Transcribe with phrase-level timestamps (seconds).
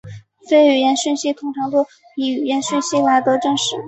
[0.49, 3.75] 非语言讯息通常都比语言讯息来得真实。